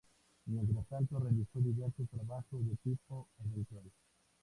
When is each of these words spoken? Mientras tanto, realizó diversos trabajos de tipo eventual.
Mientras 0.47 0.87
tanto, 0.87 1.19
realizó 1.19 1.59
diversos 1.59 2.09
trabajos 2.09 2.67
de 2.67 2.75
tipo 2.77 3.27
eventual. 3.45 3.85